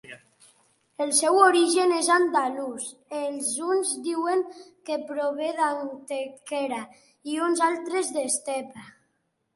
[1.03, 2.87] El seu origen és andalús;
[3.19, 4.43] els uns diuen
[4.89, 6.81] que prové d'Antequera
[7.35, 8.89] i uns altres, d'Estepa.